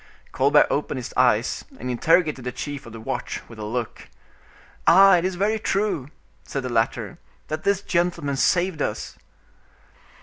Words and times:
Colbert 0.31 0.65
opened 0.71 0.97
his 0.97 1.13
eyes 1.15 1.63
and 1.79 1.91
interrogated 1.91 2.43
the 2.43 2.51
chief 2.51 2.87
of 2.87 2.91
the 2.93 2.99
watch 2.99 3.41
with 3.47 3.59
a 3.59 3.63
look—"Ah! 3.63 5.17
it 5.17 5.25
is 5.25 5.35
very 5.35 5.59
true," 5.59 6.09
said 6.43 6.63
the 6.63 6.69
latter, 6.69 7.19
"that 7.49 7.63
this 7.65 7.83
gentleman 7.83 8.35
saved 8.35 8.81
us." 8.81 9.19